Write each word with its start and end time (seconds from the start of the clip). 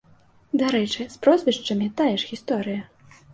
Дарэчы, 0.61 1.05
з 1.15 1.19
прозвішчамі 1.25 1.91
тая 2.01 2.09
ж 2.23 2.31
гісторыя. 2.31 2.81